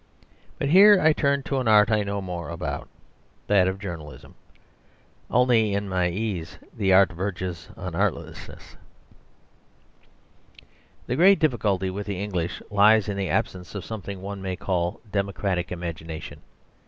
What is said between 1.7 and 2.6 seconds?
I know more